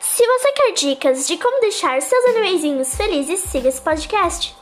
Se 0.00 0.26
você 0.26 0.52
quer 0.52 0.72
dicas 0.72 1.26
de 1.26 1.36
como 1.36 1.60
deixar 1.60 2.00
seus 2.00 2.24
animezinhos 2.24 2.94
felizes, 2.94 3.40
siga 3.40 3.68
esse 3.68 3.82
podcast. 3.82 4.56